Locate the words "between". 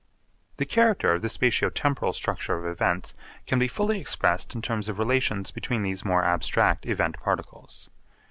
5.51-5.83